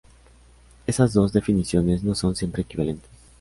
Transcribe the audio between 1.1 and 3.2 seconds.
dos definiciones no son siempre equivalentes.